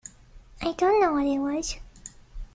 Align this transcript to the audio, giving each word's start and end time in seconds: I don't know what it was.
I 0.63 0.71
don't 0.71 0.99
know 0.99 1.13
what 1.13 1.27
it 1.27 1.37
was. 1.37 1.75